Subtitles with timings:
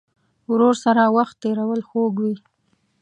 [0.51, 2.35] ورور سره وخت تېرول خوږ وي.